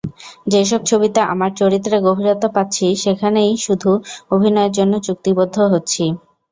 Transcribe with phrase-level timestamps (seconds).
[0.47, 3.91] যেসব ছবিতে আমার চরিত্রে গভীরতা পাচ্ছি, সেখানেই শুধু
[4.31, 6.03] অভিনয়ের জন্য চুক্তিবদ্ধ হচ্ছি।